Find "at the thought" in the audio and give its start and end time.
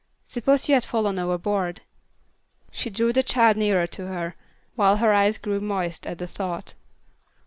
6.07-6.73